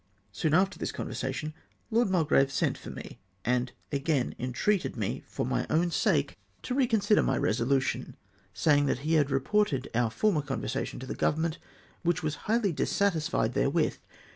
[0.33, 1.53] vSoon after this conversation
[1.91, 6.85] Lord Mulgrave sent for me, and again entreated me, for my own sake, to re
[6.85, 7.23] OF THANKS TO LORD GA]\1BIER.
[7.27, 8.17] 405 consider my resolution,
[8.51, 11.59] saying that he had reported our former conversation to the Government,
[12.01, 13.97] which was highly dissatisfied therewith.